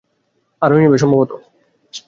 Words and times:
আরোই 0.61 0.81
নেবে, 0.83 0.97
সম্ভবত। 0.97 1.31